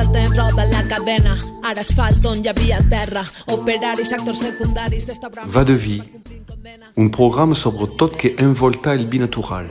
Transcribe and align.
Passa 0.00 0.12
el 0.12 0.24
temps, 0.24 0.36
roda 0.36 0.64
la 0.64 0.80
cadena, 0.88 1.34
ara 1.68 1.82
asfalt 1.84 2.24
on 2.24 2.38
hi 2.40 2.48
havia 2.48 2.78
terra, 2.88 3.20
operaris, 3.52 4.12
actors 4.16 4.38
secundaris 4.40 5.04
d'esta 5.04 5.28
brama... 5.28 5.50
Va 5.52 5.64
de 5.68 5.74
vie, 5.76 6.00
un 6.96 7.10
programme 7.12 7.54
sobre 7.54 7.84
tot 8.00 8.16
que 8.16 8.30
envolta 8.40 8.94
el 8.94 9.04
binatural, 9.12 9.68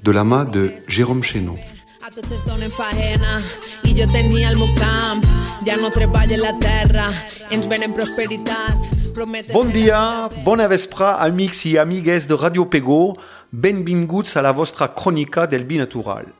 de 0.00 0.16
la 0.16 0.24
mà 0.24 0.46
de 0.48 0.80
Jérôme 0.88 1.20
Chénaud. 1.20 1.60
A 2.00 2.08
tots 2.08 2.32
es 2.38 2.46
donen 2.46 2.72
faena. 2.72 3.36
I 3.84 3.92
jo 4.00 4.08
tenia 4.08 4.48
el 4.48 4.56
meu 4.56 4.72
camp, 4.80 5.20
ja 5.68 5.76
no 5.76 5.92
treballa 5.92 6.40
la 6.40 6.56
terra, 6.64 7.04
ens 7.52 7.68
venen 7.68 7.92
prosperitat, 7.92 8.80
prometen... 9.12 9.52
Bon 9.52 9.68
dia, 9.68 10.00
bona 10.40 10.72
vespre, 10.72 11.12
amics 11.28 11.66
i 11.68 11.76
amigues 11.76 12.32
de 12.32 12.40
Radio 12.40 12.64
Pego. 12.72 13.18
Benvinguts 13.52 14.38
a 14.40 14.48
la 14.48 14.56
vostra 14.56 14.94
crònica 14.96 15.44
del 15.44 15.68
binatural. 15.68 16.32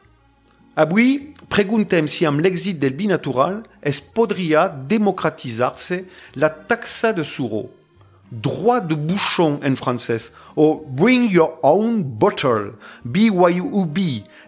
Avui 0.78 1.34
preguntem 1.50 2.06
si 2.06 2.22
amb 2.28 2.38
l'èxit 2.38 2.76
del 2.78 2.92
binatural 2.94 3.64
es 3.82 3.98
podria 3.98 4.68
democratitzar-se 4.70 6.04
la 6.38 6.52
taxa 6.70 7.10
de 7.16 7.24
suro, 7.26 7.64
droit 8.30 8.86
de 8.86 8.94
bouchon 8.94 9.56
en 9.66 9.74
francès, 9.74 10.28
o 10.54 10.76
bring 10.86 11.32
your 11.34 11.56
own 11.66 12.04
bottle, 12.04 12.76
BYOB 13.02 13.98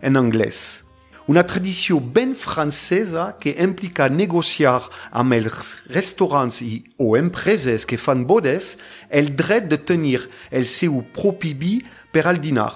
en 0.06 0.14
anglès. 0.20 0.84
Una 1.26 1.42
tradició 1.42 1.98
ben 1.98 2.36
francesa 2.38 3.32
que 3.40 3.56
implica 3.58 4.06
negociar 4.06 4.84
amb 5.10 5.34
els 5.34 5.80
restaurants 5.90 6.60
i 6.62 6.84
o 6.94 7.16
empreses 7.18 7.82
que 7.82 7.98
fan 7.98 8.22
bodes 8.22 8.76
el 9.10 9.32
dret 9.34 9.66
de 9.66 9.80
tenir 9.82 10.28
el 10.52 10.70
seu 10.70 11.02
propi 11.10 11.56
vi 11.58 11.72
per 12.14 12.28
al 12.30 12.38
dinar 12.38 12.70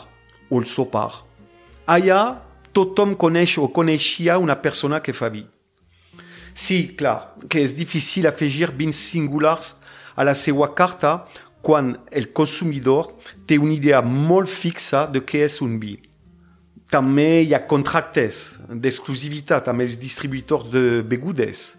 o 0.51 0.65
sopar. 0.67 1.23
Tothom 2.75 3.15
coneix 3.15 3.57
o 3.63 3.69
coneixia 3.71 4.39
una 4.43 4.57
persona 4.61 5.01
que 5.01 5.15
fa 5.15 5.31
vi. 5.33 5.45
Sí, 6.55 6.95
clar, 6.99 7.35
que 7.51 7.63
és 7.63 7.75
difícil 7.75 8.29
afegir 8.31 8.71
vins 8.77 8.99
singulars 9.11 9.75
a 10.15 10.27
la 10.27 10.35
seva 10.39 10.69
carta 10.75 11.25
quan 11.65 11.95
el 12.13 12.29
consumidor 12.37 13.15
té 13.49 13.59
una 13.59 13.75
idea 13.75 14.03
molt 14.05 14.51
fixa 14.51 15.07
de 15.11 15.23
què 15.25 15.43
és 15.49 15.61
un 15.65 15.79
vi. 15.83 15.97
També 16.93 17.43
hi 17.43 17.55
ha 17.57 17.65
contractes 17.67 18.59
d'exclusivitat 18.69 19.67
amb 19.73 19.83
els 19.83 19.97
de 20.71 21.03
begudes. 21.03 21.75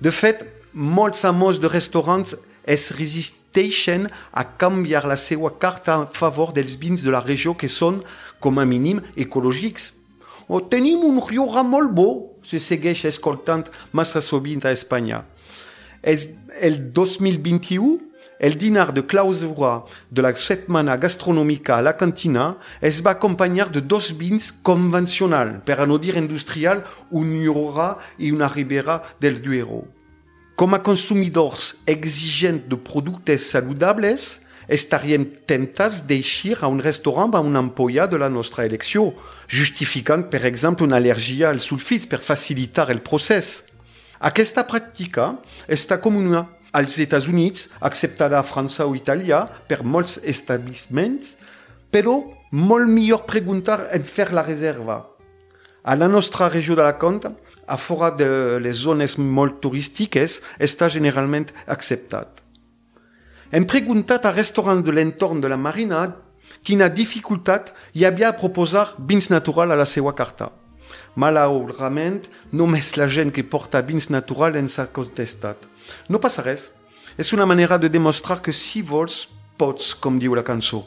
De 0.00 0.10
fet, 0.10 0.42
molts 0.74 1.24
amos 1.24 1.60
de 1.60 1.68
restaurants 1.68 2.34
es 2.64 2.90
resisteixen 2.96 4.08
a 4.32 4.44
canviar 4.44 5.06
la 5.08 5.16
seva 5.16 5.52
carta 5.58 5.96
a 5.96 6.06
favor 6.06 6.52
dels 6.52 6.76
vins 6.80 7.02
de 7.02 7.10
la 7.10 7.22
regió 7.24 7.54
que 7.54 7.68
són, 7.68 8.02
com 8.40 8.58
a 8.58 8.66
mínim, 8.66 9.00
ecològics. 9.16 9.92
O 10.48 10.60
tenim 10.66 11.04
un 11.06 11.20
Rioja 11.22 11.62
molt 11.62 11.92
bo, 11.94 12.08
se 12.42 12.58
segueix 12.58 13.04
escoltant 13.06 13.68
massa 13.92 14.20
sovint 14.20 14.64
a 14.66 14.72
Espanya. 14.74 15.24
Es, 16.02 16.30
el 16.60 16.92
2021, 16.92 17.98
el 18.40 18.56
dinar 18.56 18.94
de 18.94 19.04
clausura 19.04 19.84
de 20.10 20.22
la 20.24 20.32
setmana 20.32 20.96
gastronòmica 20.96 21.76
a 21.76 21.84
la 21.84 21.92
cantina 22.00 22.54
es 22.80 23.02
va 23.04 23.12
acompanyar 23.12 23.68
de 23.68 23.82
dos 23.84 24.14
vins 24.16 24.48
convencionals, 24.64 25.60
per 25.68 25.76
a 25.78 25.86
no 25.86 26.00
dir 26.00 26.16
industrial, 26.16 26.80
un 27.10 27.28
Rioja 27.36 27.98
i 28.18 28.32
una 28.32 28.48
Ribera 28.48 29.02
del 29.20 29.42
Duero. 29.44 29.84
Com 30.60 30.74
a 30.74 30.78
consumidors 30.78 31.76
exigents 31.86 32.66
de 32.68 32.76
productes 32.76 33.46
saludables, 33.48 34.42
estaríem 34.68 35.22
tentats 35.48 36.02
d'eixir 36.04 36.58
a 36.60 36.68
un 36.68 36.82
restaurant 36.84 37.32
amb 37.32 37.48
una 37.48 37.62
ampolla 37.64 38.04
de 38.04 38.18
la 38.20 38.28
nostra 38.28 38.66
elecció, 38.68 39.06
justificant, 39.48 40.26
per 40.28 40.42
exemple, 40.44 40.84
una 40.84 40.98
al·lèrgia 41.00 41.48
als 41.48 41.64
sulfits 41.70 42.04
per 42.04 42.20
facilitar 42.20 42.90
el 42.92 43.00
procés. 43.00 43.62
Aquesta 44.20 44.66
pràctica 44.68 45.30
està 45.64 45.96
comuna 45.96 46.44
als 46.76 46.98
Estats 47.00 47.30
Units, 47.32 47.70
acceptada 47.80 48.36
a 48.36 48.44
França 48.44 48.84
o 48.84 48.92
Itàlia 48.92 49.46
per 49.64 49.80
molts 49.80 50.18
establiments, 50.20 51.38
però 51.88 52.18
molt 52.52 52.92
millor 52.92 53.24
preguntar 53.24 53.86
en 53.96 54.04
fer 54.04 54.28
la 54.36 54.44
reserva. 54.44 55.06
A 55.82 55.96
la 55.96 56.08
nostra 56.08 56.48
regió 56.48 56.76
de 56.76 56.82
la 56.82 56.98
Conta, 56.98 57.32
a 57.66 57.76
fora 57.76 58.10
de 58.10 58.60
les 58.60 58.76
zones 58.76 59.16
molt 59.16 59.60
turístiques, 59.64 60.40
està 60.58 60.88
generalment 60.92 61.48
acceptat. 61.66 62.42
Hem 63.50 63.64
preguntat 63.66 64.26
a 64.26 64.34
restaurants 64.34 64.84
de 64.84 64.92
l'entorn 64.92 65.40
de 65.40 65.48
la 65.48 65.56
Marina 65.56 66.04
quina 66.62 66.90
dificultat 66.92 67.72
hi 67.96 68.04
havia 68.04 68.28
a 68.30 68.36
proposar 68.36 68.90
vins 68.98 69.30
natural 69.32 69.72
a 69.72 69.78
la 69.80 69.88
seva 69.88 70.12
carta. 70.14 70.50
Malaurament, 71.16 72.22
només 72.52 72.94
la 73.00 73.08
gent 73.08 73.32
que 73.34 73.42
porta 73.42 73.80
vins 73.82 74.10
natural 74.10 74.56
ens 74.60 74.78
ha 74.78 74.90
contestat. 74.92 75.64
No 76.08 76.20
passa 76.20 76.44
res. 76.46 76.70
És 77.18 77.32
una 77.32 77.46
manera 77.46 77.78
de 77.78 77.88
demostrar 77.90 78.38
que 78.40 78.52
si 78.52 78.82
vols, 78.82 79.26
pots, 79.58 79.94
com 79.94 80.18
diu 80.20 80.36
la 80.36 80.46
cançó. 80.46 80.84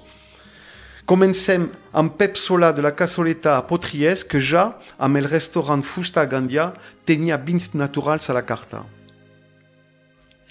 Comencem 1.03 1.65
amb 1.99 2.13
Pep 2.15 2.37
Solà 2.39 2.69
de 2.71 2.83
la 2.83 2.93
Casoleta 2.95 3.57
a 3.57 3.63
Potries, 3.67 4.21
que 4.23 4.39
ja, 4.39 4.69
amb 5.03 5.19
el 5.19 5.27
restaurant 5.27 5.83
Fusta 5.83 6.21
a 6.23 6.29
Gandia, 6.31 6.69
tenia 7.03 7.35
vins 7.35 7.73
naturals 7.75 8.29
a 8.31 8.35
la 8.37 8.45
carta. 8.47 8.85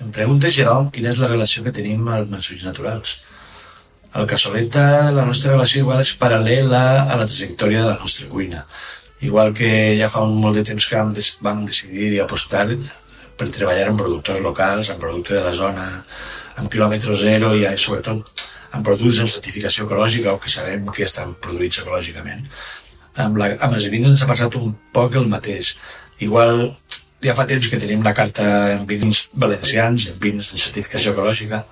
Em 0.02 0.10
preguntes, 0.12 0.52
Jerome, 0.52 0.90
quina 0.92 1.14
és 1.14 1.22
la 1.22 1.30
relació 1.30 1.64
que 1.64 1.72
tenim 1.72 2.04
amb 2.04 2.36
els 2.36 2.50
vins 2.52 2.66
naturals. 2.68 3.14
Al 4.12 4.28
Casoleta, 4.28 4.84
la 5.16 5.24
nostra 5.24 5.54
relació 5.54 5.86
igual 5.86 6.04
és 6.04 6.12
paral·lela 6.20 6.82
a 7.06 7.16
la 7.16 7.24
trajectòria 7.24 7.86
de 7.86 7.88
la 7.94 7.96
nostra 8.02 8.28
cuina. 8.28 8.66
Igual 9.24 9.54
que 9.56 9.72
ja 9.96 10.12
fa 10.12 10.26
un 10.26 10.36
molt 10.36 10.60
de 10.60 10.66
temps 10.69 10.84
que 10.84 11.00
vam, 11.00 11.64
decidir 11.64 12.20
apostar 12.20 12.66
per 13.40 13.48
treballar 13.48 13.88
amb 13.88 14.04
productors 14.04 14.44
locals, 14.44 14.92
amb 14.92 15.00
producte 15.00 15.38
de 15.38 15.44
la 15.46 15.56
zona, 15.56 15.88
amb 16.60 16.69
quilòmetre 16.69 17.16
zero 17.16 17.54
i 17.56 17.64
sobretot 17.80 18.41
amb 18.72 18.87
productes 18.87 19.21
amb 19.22 19.33
certificació 19.33 19.87
ecològica 19.87 20.33
o 20.33 20.41
que 20.41 20.50
sabem 20.53 20.87
que 20.97 21.05
estan 21.05 21.34
produïts 21.44 21.83
ecològicament. 21.83 22.47
Amb, 23.22 23.37
la, 23.37 23.50
amb 23.60 23.77
els 23.77 23.88
vins 23.93 24.09
ens 24.09 24.25
ha 24.25 24.31
passat 24.31 24.56
un 24.60 24.72
poc 24.97 25.19
el 25.21 25.28
mateix. 25.28 25.75
Igual 26.25 26.71
ja 27.22 27.37
fa 27.38 27.47
temps 27.47 27.69
que 27.69 27.81
tenim 27.81 28.03
la 28.03 28.15
carta 28.16 28.44
en 28.75 28.87
vins 28.88 29.28
valencians, 29.38 30.09
en 30.11 30.16
vins 30.22 30.49
de 30.53 30.59
certificació 30.59 31.12
ecològica, 31.12 31.62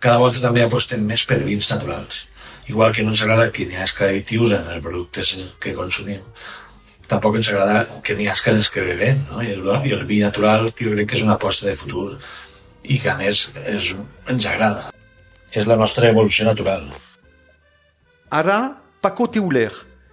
cada 0.00 0.18
volta 0.22 0.40
també 0.42 0.64
apostem 0.64 1.04
més 1.06 1.26
per 1.28 1.42
vins 1.44 1.68
naturals. 1.70 2.24
Igual 2.70 2.94
que 2.94 3.04
no 3.04 3.12
ens 3.12 3.22
agrada 3.22 3.50
que 3.52 3.66
n'hi 3.66 3.76
hagi 3.76 4.06
additius 4.06 4.54
en 4.56 4.68
els 4.72 4.82
productes 4.84 5.34
que 5.60 5.74
consumim, 5.76 6.22
tampoc 7.10 7.36
ens 7.36 7.50
agrada 7.52 7.82
que 8.06 8.14
n'hi 8.16 8.28
hagi 8.30 8.54
els 8.54 8.70
que 8.72 8.86
bevem, 8.86 9.20
no? 9.30 9.42
I 9.42 9.52
el, 9.56 9.66
I 9.84 9.94
el 9.98 10.06
vi 10.08 10.22
natural 10.24 10.70
jo 10.70 10.94
crec 10.94 11.10
que 11.10 11.18
és 11.18 11.26
una 11.26 11.36
aposta 11.36 11.68
de 11.68 11.76
futur 11.76 12.14
i 12.82 12.98
que 13.02 13.10
a 13.12 13.18
més 13.18 13.50
és, 13.66 13.92
ens 14.30 14.48
agrada. 14.48 14.88
És 15.50 15.66
la 15.66 15.74
nostra 15.74 16.06
evolució 16.06 16.44
natural. 16.46 16.84
Ara, 18.30 18.76
Paco 19.02 19.26
Teuler, 19.26 19.72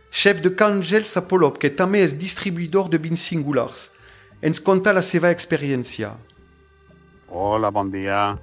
chef 0.10 0.40
de 0.42 0.50
Cangels 0.58 1.12
a 1.20 1.22
Polop, 1.30 1.60
que 1.62 1.70
també 1.70 2.02
és 2.02 2.16
distribuïdor 2.18 2.90
de 2.90 2.98
vins 2.98 3.22
singulars, 3.22 3.92
ens 4.42 4.58
conta 4.58 4.96
la 4.98 5.04
seva 5.06 5.30
experiència. 5.30 6.16
Hola, 7.30 7.70
bon 7.70 7.92
dia. 7.94 8.38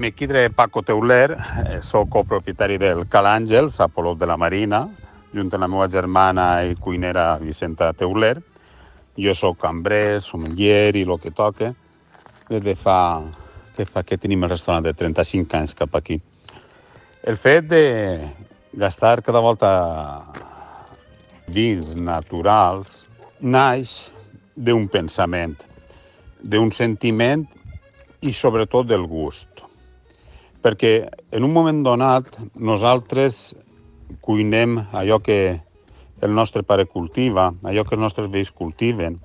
Me 0.00 0.12
quidre 0.16 0.46
Paco 0.48 0.80
Teuler, 0.80 1.36
eh, 1.36 1.82
soc 1.82 2.08
copropietari 2.08 2.78
del 2.80 3.04
Cal 3.08 3.28
Àngels 3.28 3.76
a 3.84 3.90
Polop 3.92 4.16
de 4.18 4.30
la 4.30 4.38
Marina, 4.40 4.86
junt 5.34 5.52
amb 5.52 5.60
la 5.60 5.68
meva 5.68 5.90
germana 5.92 6.64
i 6.64 6.72
cuinera 6.74 7.36
Vicenta 7.36 7.92
Teuler. 7.92 8.38
Jo 9.20 9.34
sóc 9.34 9.60
cambrer, 9.60 10.22
sommelier 10.22 10.96
i 10.96 11.04
el 11.04 11.18
que 11.20 11.30
toque, 11.30 11.74
des 12.48 12.64
de 12.64 12.74
fa 12.74 13.20
que, 13.76 13.84
fa 13.84 14.02
que 14.02 14.16
tenim 14.16 14.44
el 14.44 14.50
restaurant 14.56 14.84
de 14.84 14.94
35 14.94 15.56
anys 15.58 15.74
cap 15.74 15.94
aquí. 15.96 16.20
El 17.22 17.36
fet 17.36 17.66
de 17.68 18.16
gastar 18.72 19.20
cada 19.20 19.42
volta 19.44 19.70
vins 21.52 21.90
naturals 21.92 23.02
naix 23.44 23.90
d'un 24.56 24.86
pensament, 24.88 25.52
d'un 26.40 26.72
sentiment 26.72 27.44
i 28.24 28.32
sobretot 28.32 28.88
del 28.88 29.04
gust. 29.04 29.66
Perquè 30.64 30.94
en 31.36 31.44
un 31.44 31.52
moment 31.52 31.84
donat 31.84 32.40
nosaltres 32.56 33.52
cuinem 34.24 34.80
allò 34.88 35.20
que 35.20 35.60
el 36.24 36.32
nostre 36.32 36.64
pare 36.64 36.88
cultiva, 36.88 37.50
allò 37.68 37.84
que 37.84 37.98
els 38.00 38.04
nostres 38.08 38.32
vells 38.32 38.48
cultiven, 38.48 39.20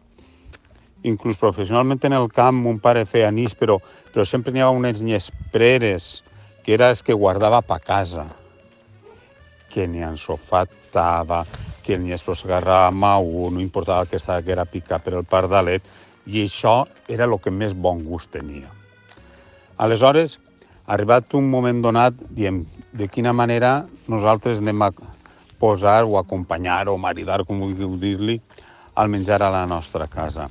inclús 1.07 1.39
professionalment 1.39 2.03
en 2.03 2.19
el 2.19 2.27
camp, 2.27 2.59
mon 2.59 2.83
pare 2.83 3.07
feia 3.07 3.31
anís, 3.31 3.55
però, 3.55 3.79
però 4.11 4.27
sempre 4.27 4.51
n'hi 4.51 4.59
havia 4.59 4.83
unes 4.83 4.99
nyespreres, 4.99 6.24
que 6.65 6.73
era 6.73 6.89
els 6.89 7.03
que 7.05 7.13
guardava 7.13 7.61
pa 7.61 7.77
casa, 7.77 8.25
que 9.69 9.85
ni 9.87 10.01
ensofatava, 10.01 11.43
que 11.85 11.93
el 11.93 12.01
nyespro 12.01 12.33
s'agarrava 12.33 12.89
mau, 12.89 13.27
no 13.53 13.61
importava 13.61 14.07
que, 14.09 14.17
estava, 14.17 14.41
que 14.41 14.55
era 14.55 14.65
picat 14.65 15.05
per 15.05 15.13
el 15.19 15.27
pardalet, 15.29 15.85
i 16.25 16.41
això 16.41 16.87
era 17.07 17.29
el 17.29 17.37
que 17.37 17.53
més 17.53 17.77
bon 17.77 18.01
gust 18.07 18.31
tenia. 18.33 18.71
Aleshores, 19.77 20.39
arribat 20.89 21.37
un 21.37 21.51
moment 21.51 21.83
donat, 21.85 22.17
diem, 22.33 22.63
de 22.91 23.07
quina 23.13 23.33
manera 23.33 23.85
nosaltres 24.09 24.63
anem 24.63 24.87
a 24.87 24.91
posar 25.61 26.01
o 26.09 26.17
acompanyar 26.17 26.87
o 26.89 26.97
maridar, 26.97 27.43
com 27.45 27.61
vulgueu 27.61 27.93
dir-li, 28.01 28.39
al 28.95 29.11
menjar 29.11 29.43
a 29.43 29.51
la 29.53 29.65
nostra 29.69 30.07
casa 30.07 30.49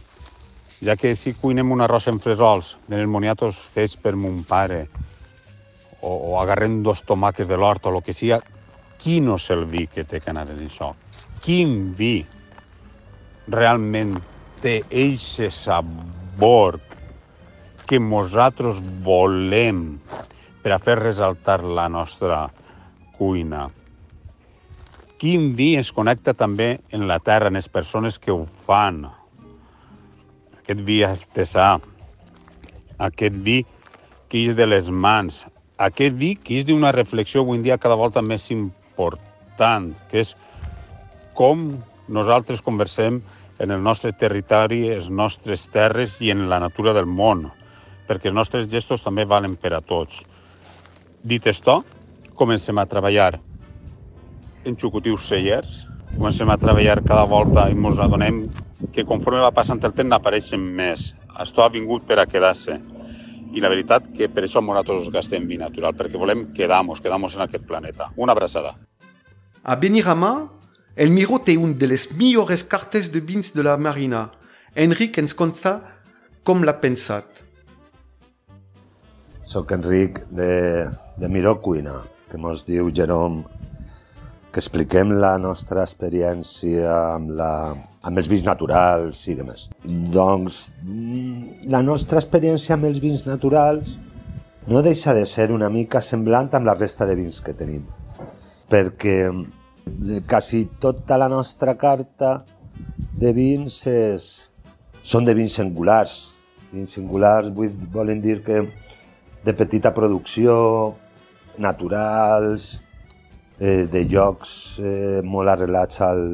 ja 0.84 0.96
que 0.96 1.14
si 1.16 1.32
cuinem 1.32 1.70
un 1.72 1.80
arròs 1.80 2.10
en 2.10 2.18
fresols, 2.20 2.74
de 2.88 3.00
moniatos 3.08 3.56
fets 3.72 3.96
per 3.96 4.12
mon 4.20 4.42
pare, 4.44 4.84
o, 6.04 6.12
o 6.30 6.40
agarrem 6.40 6.82
dos 6.84 7.02
tomàquets 7.08 7.48
de 7.48 7.56
l'hort 7.56 7.86
o 7.86 7.94
el 7.94 8.02
que 8.04 8.14
sigui, 8.16 8.36
quin 9.00 9.28
no 9.28 9.38
és 9.40 9.48
el 9.54 9.64
vi 9.68 9.86
que 9.88 10.04
té 10.08 10.20
que 10.20 10.32
anar 10.32 10.46
en 10.52 10.60
això? 10.66 10.92
Quin 11.44 11.94
vi 11.96 12.18
realment 13.52 14.14
té 14.64 14.78
eixe 14.88 15.50
sabor 15.52 16.78
que 17.88 18.00
nosaltres 18.00 18.80
volem 19.04 19.86
per 20.64 20.72
a 20.72 20.80
fer 20.80 20.98
resaltar 21.00 21.62
la 21.64 21.88
nostra 21.92 22.46
cuina? 23.16 23.66
Quin 25.20 25.52
vi 25.56 25.74
es 25.80 25.92
connecta 25.92 26.34
també 26.36 26.80
en 26.92 27.06
la 27.08 27.20
terra, 27.20 27.48
en 27.48 27.56
les 27.56 27.68
persones 27.72 28.18
que 28.18 28.32
ho 28.32 28.44
fan, 28.44 29.04
aquest 30.60 30.80
vi 30.84 31.02
artesà, 31.06 31.78
aquest 32.98 33.36
vi 33.46 33.62
que 34.28 34.46
és 34.48 34.56
de 34.56 34.66
les 34.66 34.88
mans, 34.90 35.44
aquest 35.78 36.14
vi 36.14 36.34
que 36.36 36.60
és 36.60 36.66
d'una 36.66 36.92
reflexió 36.92 37.42
avui 37.42 37.58
dia 37.62 37.78
cada 37.78 37.96
volta 37.98 38.22
més 38.22 38.50
important, 38.54 39.90
que 40.10 40.22
és 40.22 40.34
com 41.34 41.72
nosaltres 42.08 42.62
conversem 42.62 43.22
en 43.58 43.70
el 43.70 43.82
nostre 43.82 44.12
territori, 44.12 44.84
les 44.90 45.10
nostres 45.10 45.66
terres 45.74 46.20
i 46.22 46.30
en 46.30 46.48
la 46.48 46.60
natura 46.62 46.94
del 46.94 47.06
món, 47.06 47.48
perquè 48.06 48.30
els 48.30 48.38
nostres 48.38 48.68
gestos 48.70 49.02
també 49.02 49.24
valen 49.24 49.56
per 49.56 49.74
a 49.74 49.80
tots. 49.80 50.22
Dit 51.24 51.46
això, 51.46 51.80
comencem 52.34 52.78
a 52.78 52.86
treballar 52.86 53.32
en 54.64 54.76
xucutius 54.78 55.26
cellers, 55.28 55.84
comencem 56.14 56.50
a 56.50 56.58
treballar 56.58 57.02
cada 57.02 57.24
volta 57.26 57.68
i 57.70 57.74
ens 57.74 58.00
adonem 58.00 58.44
que 58.94 59.04
conforme 59.04 59.42
va 59.42 59.54
passant 59.54 59.82
el 59.82 59.94
temps 59.94 60.10
n'apareixen 60.10 60.60
més. 60.60 61.14
Això 61.34 61.64
ha 61.64 61.72
vingut 61.72 62.06
per 62.06 62.20
a 62.20 62.26
quedar-se. 62.30 62.93
I 63.54 63.62
la 63.62 63.70
veritat 63.70 64.08
que 64.10 64.26
per 64.28 64.42
això 64.44 64.60
nosaltres 64.64 65.12
gastem 65.14 65.46
vi 65.46 65.58
natural, 65.60 65.94
perquè 65.94 66.18
volem 66.18 66.48
quedar-nos, 66.56 67.00
quedar-nos 67.00 67.36
en 67.38 67.44
aquest 67.46 67.66
planeta. 67.68 68.10
Una 68.16 68.34
abraçada. 68.34 68.74
A 69.62 69.76
Benirama, 69.76 70.50
el 70.96 71.10
Miro 71.10 71.38
té 71.38 71.56
un 71.56 71.76
de 71.78 71.86
les 71.86 72.08
millors 72.18 72.64
cartes 72.64 73.12
de 73.14 73.20
vins 73.20 73.54
de 73.54 73.62
la 73.62 73.76
Marina. 73.78 74.26
Enric 74.74 75.18
ens 75.22 75.34
conta 75.38 75.78
com 76.42 76.66
l'ha 76.66 76.76
pensat. 76.82 77.44
Soc 79.42 79.72
Enric 79.76 80.20
de, 80.34 80.86
de 81.20 81.28
Miró 81.30 81.60
Cuina, 81.62 82.02
que 82.30 82.40
mos 82.40 82.66
diu 82.66 82.90
Jerome 82.90 83.44
que 84.54 84.62
expliquem 84.62 85.16
la 85.18 85.32
nostra 85.42 85.82
experiència 85.82 86.86
amb, 87.16 87.32
la, 87.34 87.74
amb 88.06 88.20
els 88.20 88.28
vins 88.30 88.44
naturals 88.46 89.24
i 89.26 89.34
demés. 89.34 89.64
Doncs 90.14 90.60
mm, 90.84 91.64
la 91.74 91.80
nostra 91.82 92.20
experiència 92.22 92.76
amb 92.76 92.86
els 92.86 93.00
vins 93.02 93.24
naturals 93.26 93.96
no 94.70 94.84
deixa 94.86 95.12
de 95.16 95.24
ser 95.26 95.48
una 95.50 95.72
mica 95.74 95.98
semblant 96.00 96.54
amb 96.54 96.70
la 96.70 96.76
resta 96.78 97.08
de 97.10 97.16
vins 97.18 97.40
que 97.42 97.56
tenim, 97.58 97.82
perquè 98.70 99.16
mm, 99.26 100.22
quasi 100.30 100.62
tota 100.86 101.18
la 101.18 101.28
nostra 101.32 101.74
carta 101.74 102.36
de 103.18 103.34
vins 103.34 103.80
és, 103.90 104.30
són 105.02 105.26
de 105.26 105.34
vins 105.34 105.58
singulars. 105.58 106.14
Vins 106.70 106.94
singulars 106.94 107.50
vull, 107.58 107.74
volen 107.90 108.22
dir 108.22 108.38
que 108.46 108.62
de 109.44 109.58
petita 109.58 109.90
producció, 109.98 110.94
naturals, 111.58 112.76
eh, 113.58 113.86
de 113.90 114.04
llocs 114.10 114.78
eh, 114.80 115.20
molt 115.24 115.52
arrelats 115.52 116.00
al, 116.04 116.24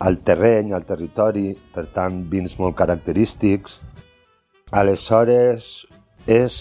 al 0.00 0.18
terreny, 0.24 0.72
al 0.72 0.86
territori, 0.88 1.50
per 1.74 1.86
tant, 1.94 2.22
vins 2.30 2.56
molt 2.60 2.76
característics. 2.78 3.80
Aleshores, 4.70 5.70
és, 6.30 6.54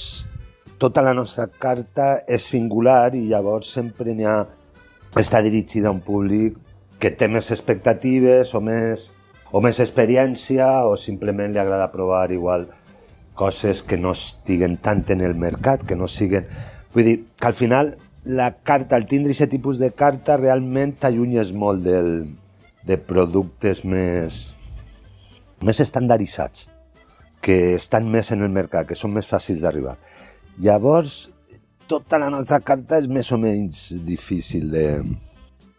tota 0.79 1.03
la 1.03 1.13
nostra 1.13 1.47
carta 1.47 2.21
és 2.27 2.45
singular 2.55 3.13
i 3.15 3.27
llavors 3.27 3.69
sempre 3.75 4.15
ha, 4.25 4.41
està 5.19 5.41
dirigida 5.43 5.89
a 5.89 5.95
un 5.95 6.01
públic 6.01 6.57
que 6.99 7.11
té 7.11 7.27
més 7.31 7.51
expectatives 7.51 8.53
o 8.55 8.61
més, 8.63 9.09
o 9.51 9.61
més 9.63 9.79
experiència 9.79 10.67
o 10.87 10.95
simplement 10.99 11.53
li 11.53 11.59
agrada 11.61 11.91
provar 11.91 12.29
igual 12.31 12.67
coses 13.39 13.83
que 13.83 13.97
no 13.97 14.11
estiguen 14.11 14.77
tant 14.83 15.05
en 15.15 15.21
el 15.23 15.35
mercat, 15.35 15.85
que 15.87 15.95
no 15.95 16.07
siguen... 16.11 16.47
Vull 16.91 17.05
dir, 17.05 17.17
que 17.39 17.47
al 17.47 17.55
final 17.55 17.93
la 18.29 18.51
carta, 18.61 18.95
al 18.95 19.07
tindre 19.09 19.33
aquest 19.33 19.49
tipus 19.55 19.79
de 19.81 19.89
carta, 19.97 20.37
realment 20.37 20.93
t'allunyes 21.01 21.49
molt 21.57 21.81
del, 21.81 22.11
de 22.85 22.97
productes 23.01 23.81
més, 23.81 24.37
més 25.65 25.81
estandarditzats, 25.81 26.67
que 27.41 27.73
estan 27.73 28.05
més 28.13 28.29
en 28.35 28.45
el 28.45 28.53
mercat, 28.53 28.85
que 28.85 28.97
són 28.99 29.15
més 29.15 29.25
fàcils 29.25 29.63
d'arribar. 29.63 29.97
Llavors, 30.61 31.31
tota 31.89 32.19
la 32.21 32.29
nostra 32.29 32.61
carta 32.61 32.99
és 33.01 33.09
més 33.09 33.31
o 33.33 33.41
menys 33.41 33.87
difícil 34.05 34.69
de 34.75 34.85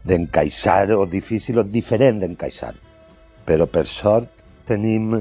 d'encaixar 0.01 0.95
o 0.97 1.05
difícil 1.05 1.61
o 1.61 1.63
diferent 1.63 2.23
d'encaixar. 2.23 2.73
Però 3.47 3.67
per 3.69 3.85
sort 3.87 4.43
tenim 4.67 5.13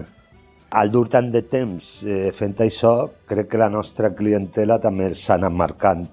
al 0.71 0.91
dur 0.93 1.09
tant 1.11 1.27
de 1.33 1.41
temps 1.43 1.89
eh, 2.07 2.29
fent 2.33 2.55
això, 2.63 3.09
crec 3.27 3.51
que 3.51 3.59
la 3.59 3.67
nostra 3.69 4.13
clientela 4.15 4.79
també 4.79 5.11
s'ha 5.13 5.35
anat 5.35 5.53
marcant 5.61 6.07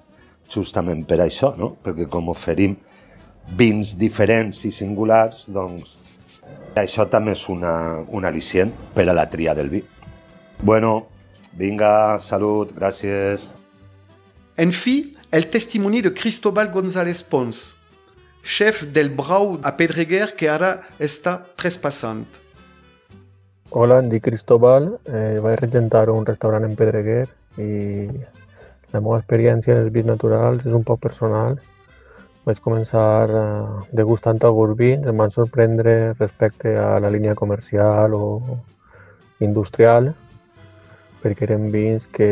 justament 0.51 1.05
per 1.07 1.19
això, 1.23 1.53
no? 1.57 1.75
perquè 1.83 2.07
com 2.11 2.29
oferim 2.33 2.75
vins 3.57 3.95
diferents 3.99 4.63
i 4.67 4.71
singulars, 4.71 5.45
doncs 5.53 5.95
això 6.77 7.07
també 7.09 7.33
és 7.35 7.43
una, 7.49 8.03
un 8.07 8.27
al·licient 8.27 8.73
per 8.95 9.07
a 9.07 9.15
la 9.15 9.27
tria 9.29 9.55
del 9.57 9.69
vi. 9.71 9.83
Bueno, 10.61 11.07
vinga, 11.57 12.19
salut, 12.19 12.73
gràcies. 12.75 13.47
En 14.57 14.73
fi, 14.73 15.15
el 15.31 15.49
testimoni 15.53 16.01
de 16.01 16.13
Cristóbal 16.13 16.71
González 16.73 17.23
Pons, 17.23 17.73
chef 18.43 18.83
del 18.93 19.09
Brau 19.09 19.57
a 19.63 19.75
Pedreguer 19.77 20.31
que 20.37 20.49
ara 20.49 20.71
està 20.99 21.37
trespassant. 21.59 22.25
Hola, 23.75 23.99
em 23.99 24.07
dic 24.09 24.23
Cristóbal, 24.23 24.93
eh, 25.05 25.39
vaig 25.43 25.59
regentar 25.59 26.07
un 26.09 26.25
restaurant 26.25 26.63
en 26.63 26.75
Pedreguer 26.79 27.25
i 27.59 28.07
la 28.93 29.01
meva 29.01 29.19
experiència 29.19 29.75
en 29.75 29.85
els 29.85 29.93
vins 29.93 30.07
naturals 30.07 30.65
és 30.65 30.73
un 30.73 30.85
poc 30.87 31.01
personal. 31.03 31.57
Vaig 32.47 32.61
començar 32.63 33.27
eh, 33.27 33.43
degustant 33.99 34.39
alguns 34.47 34.77
vins, 34.79 35.07
em 35.07 35.17
van 35.23 35.33
sorprendre 35.33 36.13
respecte 36.19 36.77
a 36.79 36.95
la 37.03 37.11
línia 37.11 37.35
comercial 37.35 38.15
o 38.15 38.23
industrial, 39.43 40.13
perquè 41.21 41.47
eren 41.49 41.67
vins 41.73 42.07
que 42.15 42.29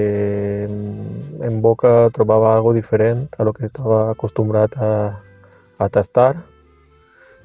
mm, 0.70 1.44
en 1.44 1.60
boca 1.62 2.10
trobava 2.16 2.54
algo 2.56 2.74
diferent 2.74 3.28
a 3.38 3.44
lo 3.44 3.54
que 3.54 3.68
estava 3.68 4.12
acostumbrat 4.14 4.78
a, 4.78 4.92
a 5.78 5.90
tastar 5.90 6.38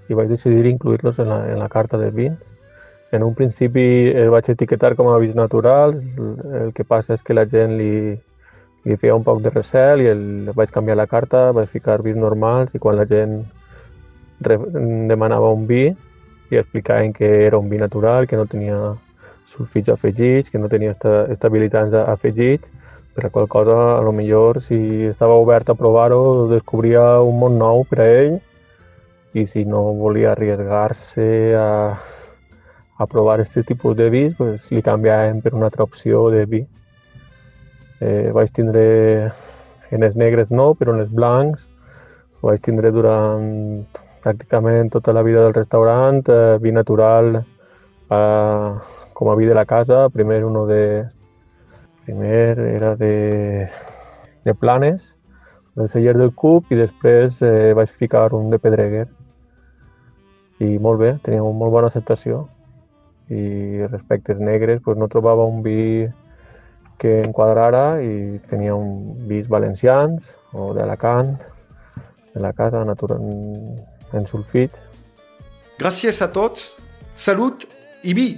i 0.08 0.14
vaig 0.14 0.30
decidir 0.30 0.66
incluir-los 0.66 1.18
en, 1.18 1.28
la, 1.30 1.42
en 1.50 1.58
la 1.58 1.68
carta 1.68 1.98
de 1.98 2.10
vins. 2.10 2.38
En 3.10 3.24
un 3.26 3.34
principi 3.34 4.10
el 4.14 4.30
vaig 4.30 4.46
etiquetar 4.52 4.94
com 4.94 5.08
a 5.10 5.18
vins 5.18 5.34
naturals, 5.34 5.98
el 6.54 6.70
que 6.74 6.86
passa 6.86 7.16
és 7.16 7.22
que 7.26 7.34
la 7.34 7.46
gent 7.50 7.74
li, 7.78 8.14
li 8.84 8.96
feia 8.96 9.16
un 9.16 9.24
poc 9.24 9.42
de 9.44 9.52
recel 9.52 10.04
i 10.04 10.08
el, 10.10 10.22
vaig 10.56 10.72
canviar 10.72 10.96
la 10.96 11.08
carta, 11.10 11.50
vaig 11.56 11.68
ficar 11.68 12.00
vins 12.02 12.18
normals 12.20 12.74
i 12.74 12.80
quan 12.80 12.96
la 12.96 13.06
gent 13.08 13.36
re, 14.40 14.56
demanava 15.10 15.52
un 15.52 15.66
vi 15.68 15.84
i 16.50 16.58
explicaven 16.58 17.12
que 17.12 17.28
era 17.46 17.58
un 17.58 17.68
vi 17.68 17.78
natural, 17.78 18.26
que 18.26 18.36
no 18.36 18.46
tenia 18.46 18.78
sulfits 19.50 19.90
afegits, 19.92 20.50
que 20.50 20.58
no 20.58 20.68
tenia 20.68 20.94
esta, 20.94 21.26
estabilitats 21.30 21.94
afegits, 21.94 22.66
per 23.14 23.26
a 23.26 23.30
qual 23.30 23.48
cosa, 23.48 23.98
a 23.98 24.02
lo 24.02 24.12
millor, 24.12 24.62
si 24.62 25.04
estava 25.04 25.34
obert 25.34 25.70
a 25.70 25.74
provar-ho, 25.74 26.48
descobria 26.50 27.20
un 27.20 27.38
món 27.42 27.58
nou 27.58 27.84
per 27.90 28.00
a 28.00 28.08
ell 28.08 28.38
i 29.34 29.46
si 29.46 29.64
no 29.64 29.82
volia 29.98 30.32
arriesgar-se 30.32 31.54
a, 31.54 31.70
a 32.98 33.06
provar 33.06 33.40
aquest 33.40 33.66
tipus 33.66 33.96
de 33.98 34.08
vi, 34.10 34.24
pues, 34.34 34.70
li 34.74 34.82
canviaven 34.82 35.42
per 35.42 35.54
una 35.54 35.68
altra 35.70 35.86
opció 35.86 36.28
de 36.34 36.44
vi. 36.46 36.62
Eh, 38.00 38.30
vaig 38.32 38.52
tindre 38.56 39.32
en 39.90 40.02
els 40.06 40.16
negres 40.16 40.50
no, 40.50 40.72
però 40.74 40.94
en 40.94 41.02
els 41.04 41.12
blancs 41.12 41.66
vaig 42.40 42.62
tindre 42.64 42.90
durant 42.94 43.84
pràcticament 44.24 44.88
tota 44.92 45.12
la 45.12 45.22
vida 45.22 45.42
del 45.44 45.54
restaurant, 45.56 46.22
eh, 46.28 46.56
vi 46.60 46.72
natural 46.72 47.42
para, 48.08 48.80
com 49.12 49.30
a 49.30 49.36
vi 49.36 49.46
de 49.46 49.54
la 49.54 49.66
casa, 49.66 50.08
primer 50.08 50.44
uno 50.44 50.66
de... 50.66 51.06
Primer 52.06 52.58
era 52.58 52.96
de, 52.96 53.68
de 54.44 54.54
Planes, 54.54 55.14
del 55.76 55.88
celler 55.88 56.16
del 56.16 56.32
Cub, 56.34 56.64
i 56.72 56.78
després 56.80 57.36
eh, 57.44 57.70
vaig 57.76 57.92
ficar 57.92 58.32
un 58.34 58.48
de 58.50 58.58
Pedreguer. 58.58 59.04
I 60.58 60.78
molt 60.82 60.98
bé, 60.98 61.12
tenia 61.22 61.44
una 61.44 61.54
molt 61.60 61.70
bona 61.76 61.90
acceptació. 61.92 62.48
I 63.30 63.86
respecte 63.92 64.32
als 64.34 64.42
negres, 64.42 64.80
pues 64.82 64.98
no 64.98 65.06
trobava 65.12 65.46
un 65.46 65.62
vi 65.62 66.08
que 67.00 67.20
enquadrara 67.24 68.02
i 68.04 68.38
tenia 68.50 68.74
un 68.76 69.24
vis 69.30 69.48
valencians 69.48 70.28
o 70.52 70.74
d'Alacant, 70.76 71.32
de 72.34 72.40
la 72.44 72.52
casa 72.52 72.84
natural 72.84 73.24
en 74.12 74.28
sulfit. 74.28 74.76
Gràcies 75.80 76.20
a 76.22 76.28
tots, 76.30 76.76
salut 77.16 77.64
i 78.04 78.14
vi! 78.14 78.28